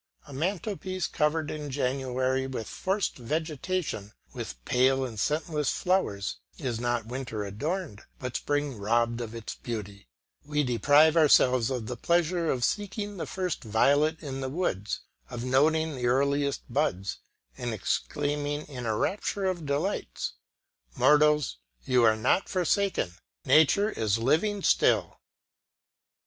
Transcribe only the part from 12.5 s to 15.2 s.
seeking the first violet in the woods,